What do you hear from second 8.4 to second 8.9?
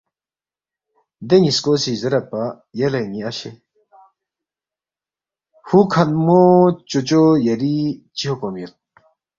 یود؟